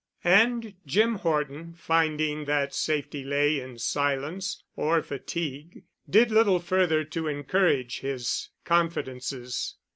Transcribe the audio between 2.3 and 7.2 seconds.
that safety lay in silence or fatigue, did little further